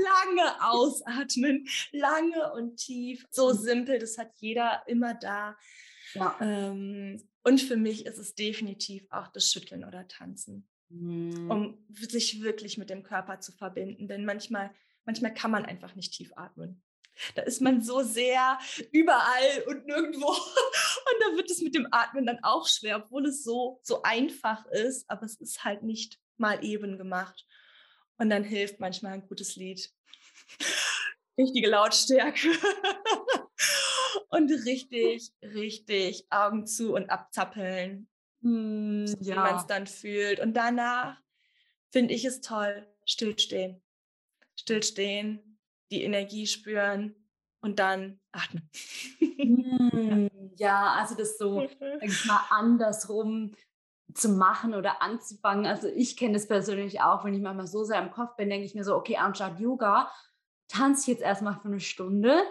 [0.03, 3.25] lange ausatmen, lange und tief.
[3.31, 3.57] So mhm.
[3.57, 5.57] simpel, das hat jeder immer da.
[6.13, 6.37] Ja.
[6.39, 11.49] Ähm, und für mich ist es definitiv auch das Schütteln oder Tanzen, mhm.
[11.49, 14.07] um sich wirklich mit dem Körper zu verbinden.
[14.07, 14.71] Denn manchmal,
[15.05, 16.83] manchmal kann man einfach nicht tief atmen.
[17.35, 18.57] Da ist man so sehr
[18.91, 20.27] überall und nirgendwo.
[21.11, 24.65] Und da wird es mit dem Atmen dann auch schwer, obwohl es so, so einfach
[24.67, 25.09] ist.
[25.09, 27.45] Aber es ist halt nicht mal eben gemacht.
[28.17, 29.91] Und dann hilft manchmal ein gutes Lied.
[31.37, 32.49] Richtige Lautstärke.
[34.29, 38.07] und richtig, richtig Augen zu und abzappeln,
[38.41, 39.15] mm, ja.
[39.19, 40.39] wie man es dann fühlt.
[40.39, 41.17] Und danach
[41.91, 43.81] finde ich es toll, stillstehen.
[44.55, 45.50] Stillstehen,
[45.91, 47.15] die Energie spüren
[47.61, 48.69] und dann atmen.
[49.41, 51.67] Hm, ja, also das so,
[52.01, 53.55] ich mal, andersrum
[54.13, 55.65] zu machen oder anzufangen.
[55.65, 58.65] Also ich kenne das persönlich auch, wenn ich manchmal so sehr im Kopf bin, denke
[58.65, 60.11] ich mir so, okay, anstatt Yoga,
[60.67, 62.43] tanze ich jetzt erstmal für eine Stunde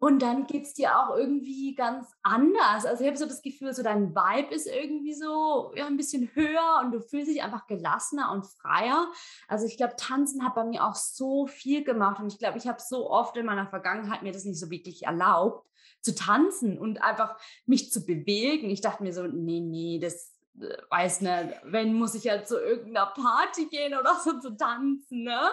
[0.00, 2.86] und dann geht es dir auch irgendwie ganz anders.
[2.86, 6.30] Also ich habe so das Gefühl, so dein Vibe ist irgendwie so ja, ein bisschen
[6.34, 9.12] höher und du fühlst dich einfach gelassener und freier.
[9.46, 12.66] Also ich glaube, Tanzen hat bei mir auch so viel gemacht und ich glaube, ich
[12.66, 15.68] habe so oft in meiner Vergangenheit mir das nicht so wirklich erlaubt
[16.00, 18.70] zu tanzen und einfach mich zu bewegen.
[18.70, 23.06] Ich dachte mir so, nee, nee, das weiß nicht, wenn muss ich ja zu irgendeiner
[23.06, 25.50] Party gehen oder so zu tanzen, ne?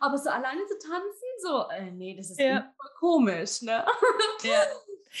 [0.00, 2.72] Aber so alleine zu tanzen, so, äh, nee, das ist ja.
[2.76, 3.84] voll komisch, ne?
[4.42, 4.62] Ja.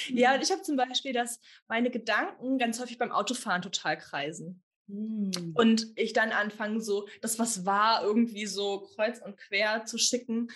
[0.06, 4.62] Ja, und ich habe zum Beispiel, dass meine Gedanken ganz häufig beim Autofahren total kreisen.
[4.88, 5.52] Hm.
[5.54, 10.48] Und ich dann anfange, so das, was war, irgendwie so kreuz und quer zu schicken.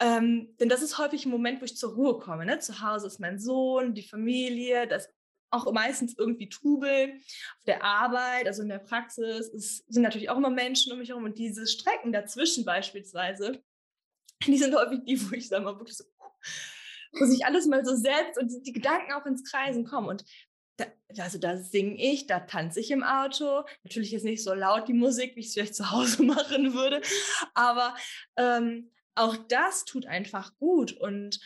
[0.00, 2.46] Ähm, denn das ist häufig ein Moment, wo ich zur Ruhe komme.
[2.46, 2.58] Ne?
[2.58, 5.12] Zu Hause ist mein Sohn, die Familie, das
[5.50, 7.14] auch meistens irgendwie Trubel
[7.58, 9.48] auf der Arbeit, also in der Praxis.
[9.48, 13.62] Es sind natürlich auch immer Menschen um mich herum und diese Strecken dazwischen beispielsweise,
[14.46, 16.04] die sind häufig die, wo ich sage mal wirklich so,
[17.12, 20.08] wo sich alles mal so setzt und die Gedanken auch ins Kreisen kommen.
[20.08, 20.24] Und
[20.76, 20.86] da,
[21.18, 23.64] also da singe ich, da tanze ich im Auto.
[23.82, 27.02] Natürlich ist nicht so laut die Musik, wie ich es vielleicht zu Hause machen würde,
[27.54, 27.94] aber
[28.36, 31.40] ähm, auch das tut einfach gut und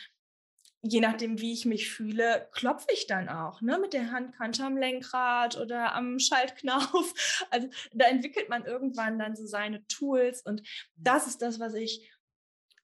[0.87, 4.77] je nachdem, wie ich mich fühle, klopfe ich dann auch, ne, mit der Handkante am
[4.77, 7.13] Lenkrad oder am Schaltknauf.
[7.49, 10.61] Also da entwickelt man irgendwann dann so seine Tools und
[10.95, 12.11] das ist das, was ich,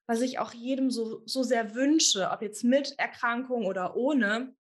[0.08, 4.56] was ich auch jedem so, so sehr wünsche, ob jetzt mit Erkrankung oder ohne,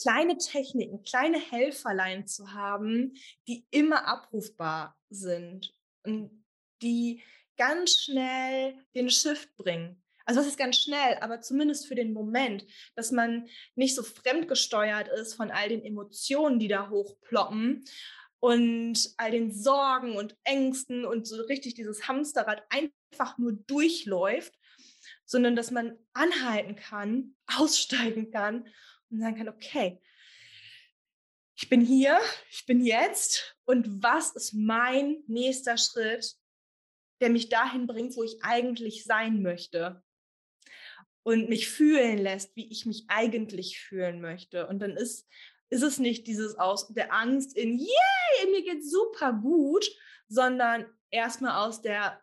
[0.00, 3.14] kleine Techniken, kleine Helferlein zu haben,
[3.48, 5.74] die immer abrufbar sind
[6.04, 6.44] und
[6.82, 7.22] die
[7.56, 12.66] ganz schnell den Shift bringen also das ist ganz schnell, aber zumindest für den Moment,
[12.96, 17.84] dass man nicht so fremdgesteuert ist von all den Emotionen, die da hochploppen
[18.40, 24.52] und all den Sorgen und Ängsten und so richtig dieses Hamsterrad einfach nur durchläuft,
[25.24, 28.68] sondern dass man anhalten kann, aussteigen kann
[29.10, 30.02] und sagen kann, okay,
[31.54, 32.18] ich bin hier,
[32.50, 36.34] ich bin jetzt und was ist mein nächster Schritt,
[37.20, 40.02] der mich dahin bringt, wo ich eigentlich sein möchte?
[41.26, 44.68] Und mich fühlen lässt, wie ich mich eigentlich fühlen möchte.
[44.68, 45.26] Und dann ist,
[45.70, 49.90] ist es nicht dieses aus der Angst in, yay, mir geht's super gut,
[50.28, 52.22] sondern erstmal aus der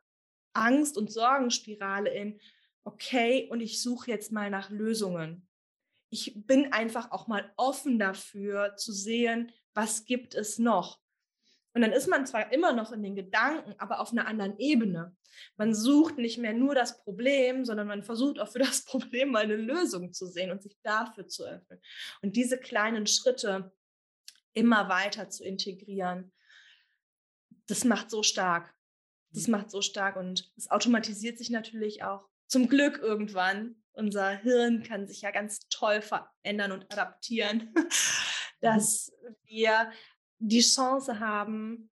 [0.54, 2.39] Angst- und Sorgenspirale in,
[2.86, 5.50] okay, und ich suche jetzt mal nach Lösungen.
[6.10, 11.03] Ich bin einfach auch mal offen dafür zu sehen, was gibt es noch?
[11.74, 15.16] Und dann ist man zwar immer noch in den Gedanken, aber auf einer anderen Ebene.
[15.58, 19.44] Man sucht nicht mehr nur das Problem, sondern man versucht auch für das Problem mal
[19.44, 21.82] eine Lösung zu sehen und sich dafür zu öffnen.
[22.22, 23.72] Und diese kleinen Schritte
[24.54, 26.32] immer weiter zu integrieren,
[27.68, 28.74] das macht so stark.
[29.32, 32.30] Das macht so stark und es automatisiert sich natürlich auch.
[32.48, 33.78] Zum Glück irgendwann.
[33.94, 37.90] Unser Hirn kann sich ja ganz toll verändern und adaptieren, mhm.
[38.62, 39.12] dass
[39.44, 39.92] wir
[40.44, 41.90] die Chance haben,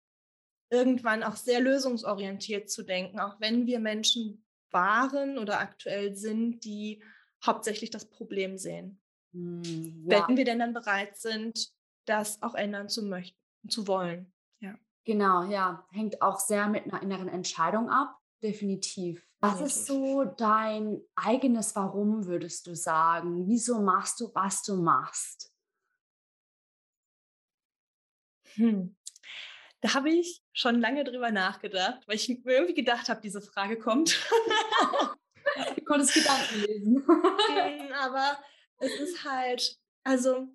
[0.70, 7.02] irgendwann auch sehr lösungsorientiert zu denken, auch wenn wir Menschen waren oder aktuell sind, die
[7.44, 9.00] hauptsächlich das Problem sehen.
[9.32, 10.26] Hm, ja.
[10.28, 11.72] Wenn wir denn dann bereit sind,
[12.04, 14.32] das auch ändern zu möchten, zu wollen.
[14.60, 14.76] Ja.
[15.04, 15.86] Genau, ja.
[15.90, 18.16] Hängt auch sehr mit einer inneren Entscheidung ab.
[18.42, 19.26] Definitiv.
[19.40, 19.76] Was Definitiv.
[19.76, 23.46] ist so dein eigenes Warum, würdest du sagen?
[23.48, 25.52] Wieso machst du, was du machst?
[28.56, 28.96] Hm.
[29.80, 33.78] Da habe ich schon lange drüber nachgedacht, weil ich mir irgendwie gedacht habe, diese Frage
[33.78, 34.18] kommt.
[35.76, 37.06] du konntest Gedanken lesen.
[37.56, 38.38] Hm, aber
[38.78, 40.48] es ist halt, also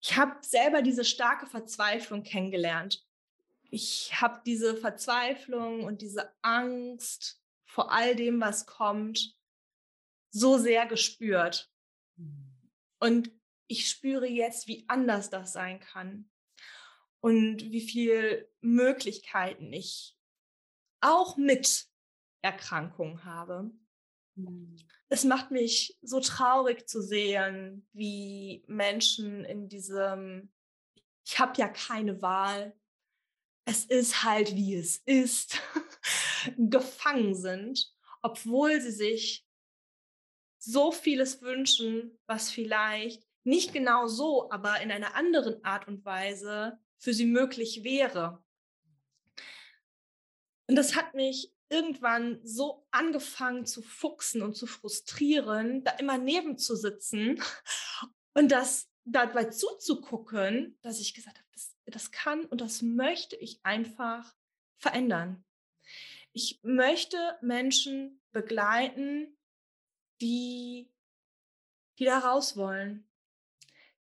[0.00, 3.04] ich habe selber diese starke Verzweiflung kennengelernt.
[3.70, 9.34] Ich habe diese Verzweiflung und diese Angst vor all dem, was kommt,
[10.30, 11.70] so sehr gespürt.
[12.16, 12.52] Hm.
[12.98, 13.30] Und
[13.72, 16.30] ich spüre jetzt, wie anders das sein kann
[17.20, 20.14] und wie viele Möglichkeiten ich
[21.00, 21.86] auch mit
[22.42, 23.70] Erkrankung habe.
[24.34, 24.76] Mhm.
[25.08, 30.52] Es macht mich so traurig zu sehen, wie Menschen in diesem,
[31.24, 32.78] ich habe ja keine Wahl,
[33.64, 35.62] es ist halt wie es ist,
[36.58, 39.46] gefangen sind, obwohl sie sich
[40.58, 46.78] so vieles wünschen, was vielleicht nicht genau so, aber in einer anderen Art und Weise
[46.98, 48.42] für sie möglich wäre.
[50.68, 56.58] Und das hat mich irgendwann so angefangen zu fuchsen und zu frustrieren, da immer neben
[56.58, 57.42] zu sitzen
[58.34, 63.60] und das dabei zuzugucken, dass ich gesagt habe, das, das kann und das möchte ich
[63.64, 64.34] einfach
[64.76, 65.44] verändern.
[66.32, 69.36] Ich möchte Menschen begleiten,
[70.20, 70.90] die,
[71.98, 73.08] die da raus wollen,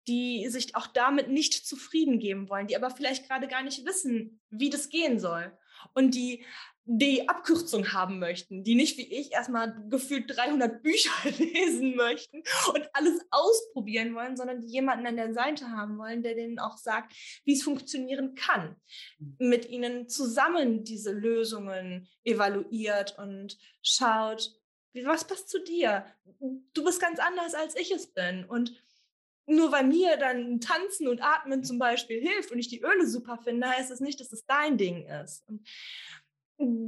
[0.07, 4.41] die sich auch damit nicht zufrieden geben wollen, die aber vielleicht gerade gar nicht wissen,
[4.51, 5.57] wie das gehen soll
[5.95, 6.45] und die
[6.87, 12.43] die Abkürzung haben möchten, die nicht wie ich erstmal gefühlt 300 Bücher lesen möchten
[12.75, 16.77] und alles ausprobieren wollen, sondern die jemanden an der Seite haben wollen, der denen auch
[16.77, 17.15] sagt,
[17.45, 18.77] wie es funktionieren kann.
[19.19, 19.49] Mhm.
[19.49, 24.53] Mit ihnen zusammen diese Lösungen evaluiert und schaut,
[25.03, 26.07] was passt zu dir?
[26.73, 28.45] Du bist ganz anders, als ich es bin.
[28.45, 28.84] Und
[29.47, 33.39] nur weil mir dann Tanzen und Atmen zum Beispiel hilft und ich die Öle super
[33.39, 35.47] finde, heißt es das nicht, dass es dein Ding ist.
[35.49, 35.67] Und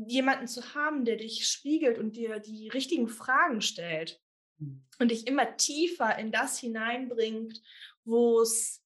[0.06, 4.22] jemanden zu haben, der dich spiegelt und dir die richtigen Fragen stellt
[4.58, 4.84] mhm.
[4.98, 7.60] und dich immer tiefer in das hineinbringt,
[8.04, 8.82] wo es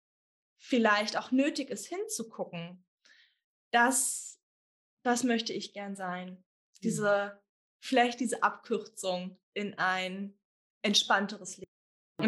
[0.56, 2.84] vielleicht auch nötig ist, hinzugucken.
[3.70, 4.40] Das,
[5.02, 6.42] das möchte ich gern sein.
[6.82, 7.40] Diese, mhm.
[7.78, 10.38] vielleicht diese Abkürzung in ein
[10.82, 11.69] entspannteres Leben.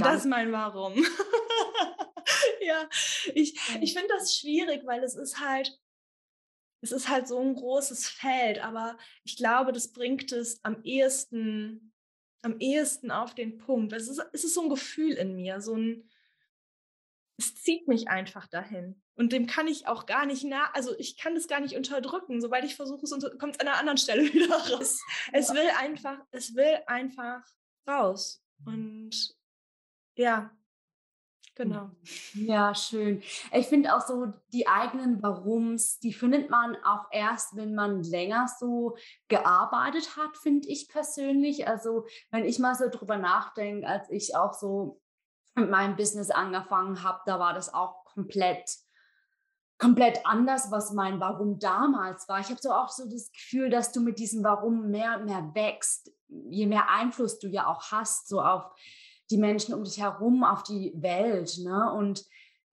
[0.03, 0.95] Und das ist mein Warum.
[2.61, 2.88] ja,
[3.35, 5.79] ich, ich finde das schwierig, weil es ist halt,
[6.81, 11.93] es ist halt so ein großes Feld, aber ich glaube, das bringt es am ehesten,
[12.43, 13.93] am ehesten auf den Punkt.
[13.93, 16.11] Es ist, es ist so ein Gefühl in mir, so ein,
[17.38, 19.01] es zieht mich einfach dahin.
[19.15, 22.41] Und dem kann ich auch gar nicht nah, also ich kann das gar nicht unterdrücken.
[22.41, 25.01] Sobald ich versuche, es kommt es an einer anderen Stelle wieder raus.
[25.33, 27.45] Es will einfach, es will einfach
[27.87, 28.43] raus.
[28.65, 29.37] Und
[30.14, 30.51] ja,
[31.55, 31.90] genau.
[32.35, 33.22] Ja, schön.
[33.53, 38.46] Ich finde auch so die eigenen Warums, die findet man auch erst, wenn man länger
[38.59, 38.96] so
[39.29, 41.68] gearbeitet hat, finde ich persönlich.
[41.68, 45.01] Also wenn ich mal so drüber nachdenke, als ich auch so
[45.55, 48.64] mit meinem Business angefangen habe, da war das auch komplett
[49.83, 52.38] komplett anders, was mein Warum damals war.
[52.38, 55.51] Ich habe so auch so das Gefühl, dass du mit diesem Warum mehr und mehr
[55.55, 58.70] wächst, je mehr Einfluss du ja auch hast, so auf
[59.33, 61.59] die Menschen um dich herum, auf die Welt.
[61.59, 61.93] Ne?
[61.93, 62.24] Und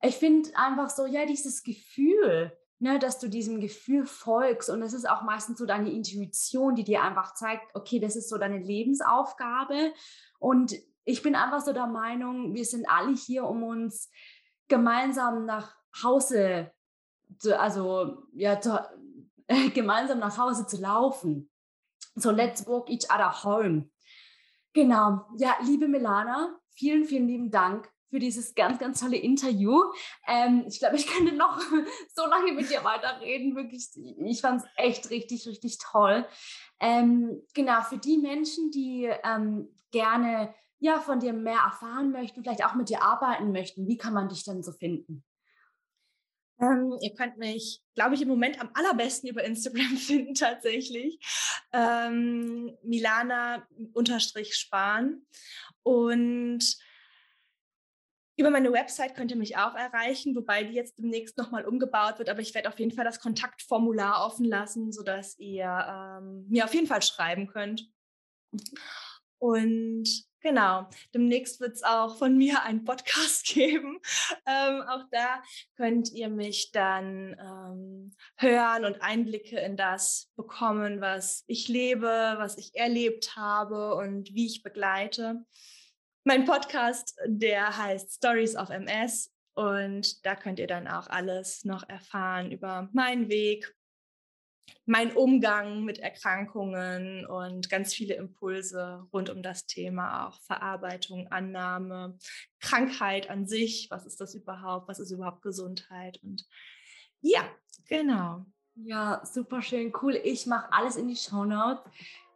[0.02, 4.70] ich finde einfach so, ja, dieses Gefühl, ne, dass du diesem Gefühl folgst.
[4.70, 8.30] Und es ist auch meistens so deine Intuition, die dir einfach zeigt, okay, das ist
[8.30, 9.94] so deine Lebensaufgabe.
[10.40, 14.10] Und ich bin einfach so der Meinung, wir sind alle hier, um uns
[14.68, 16.72] gemeinsam nach Hause,
[17.38, 18.80] zu, also ja, zu,
[19.74, 21.50] gemeinsam nach Hause zu laufen.
[22.16, 23.90] So let's walk each other home.
[24.74, 25.26] Genau.
[25.38, 29.82] Ja, liebe Milana, vielen, vielen lieben Dank für dieses ganz, ganz tolle Interview.
[30.28, 31.60] Ähm, ich glaube, ich könnte noch
[32.16, 33.56] so lange mit dir weiterreden.
[33.56, 36.26] Wirklich, ich fand es echt richtig, richtig toll.
[36.80, 42.66] Ähm, genau, für die Menschen, die ähm, gerne ja, von dir mehr erfahren möchten, vielleicht
[42.66, 45.24] auch mit dir arbeiten möchten, wie kann man dich denn so finden?
[46.60, 51.20] Ähm, ihr könnt mich, glaube ich, im Moment am allerbesten über Instagram finden tatsächlich.
[51.72, 55.26] Ähm, Milana unterstrich Spahn.
[55.84, 56.78] Und
[58.40, 62.30] über meine Website könnt ihr mich auch erreichen, wobei die jetzt demnächst nochmal umgebaut wird.
[62.30, 66.74] Aber ich werde auf jeden Fall das Kontaktformular offen lassen, sodass ihr ähm, mir auf
[66.74, 67.90] jeden Fall schreiben könnt.
[69.40, 74.00] Und Genau, demnächst wird es auch von mir einen Podcast geben.
[74.46, 75.44] Ähm, auch da
[75.76, 82.58] könnt ihr mich dann ähm, hören und Einblicke in das bekommen, was ich lebe, was
[82.58, 85.44] ich erlebt habe und wie ich begleite.
[86.24, 91.88] Mein Podcast, der heißt Stories of MS und da könnt ihr dann auch alles noch
[91.90, 93.76] erfahren über meinen Weg,
[94.86, 102.18] mein Umgang mit Erkrankungen und ganz viele Impulse rund um das Thema, auch Verarbeitung, Annahme,
[102.60, 106.46] Krankheit an sich, was ist das überhaupt, was ist überhaupt Gesundheit und
[107.22, 107.42] ja,
[107.88, 108.46] genau.
[108.76, 110.16] Ja, super schön, cool.
[110.24, 111.84] Ich mache alles in die Show Notes.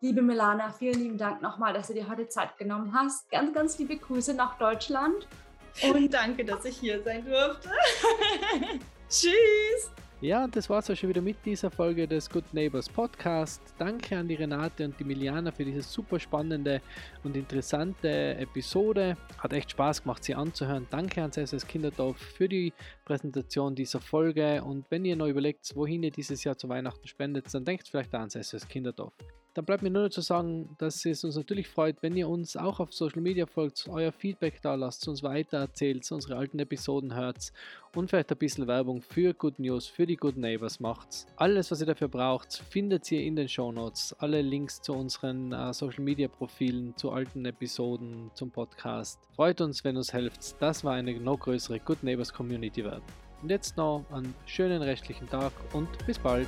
[0.02, 3.30] Liebe Milana, vielen lieben Dank nochmal, dass du dir heute Zeit genommen hast.
[3.32, 5.28] Ganz, ganz liebe Grüße nach Deutschland.
[5.84, 7.70] Und danke, dass ich hier sein durfte.
[9.10, 9.92] Tschüss.
[10.24, 13.62] Ja, das war es auch schon wieder mit dieser Folge des Good Neighbors Podcast.
[13.78, 16.82] Danke an die Renate und die Miliana für diese super spannende
[17.26, 19.18] und interessante Episode.
[19.38, 20.88] Hat echt Spaß gemacht, sie anzuhören.
[20.90, 22.72] Danke ans SS Kinderdorf für die
[23.04, 24.64] Präsentation dieser Folge.
[24.64, 28.16] Und wenn ihr noch überlegt, wohin ihr dieses Jahr zu Weihnachten spendet, dann denkt vielleicht
[28.16, 29.12] ans SS Kinderdorf.
[29.54, 32.58] Dann bleibt mir nur noch zu sagen, dass es uns natürlich freut, wenn ihr uns
[32.58, 37.14] auch auf Social Media folgt, euer Feedback da lasst, uns weiter erzählt, unsere alten Episoden
[37.14, 37.54] hört
[37.94, 41.28] und vielleicht ein bisschen Werbung für Good News, für die Good Neighbors macht.
[41.36, 44.16] Alles, was ihr dafür braucht, findet ihr in den Show Notes.
[44.18, 49.20] Alle Links zu unseren uh, Social Media Profilen, zu alten Episoden, zum Podcast.
[49.36, 50.56] Freut uns, wenn uns helft.
[50.60, 53.04] Das war eine noch größere Good Neighbors Community werden.
[53.44, 56.48] Und jetzt noch einen schönen restlichen Tag und bis bald.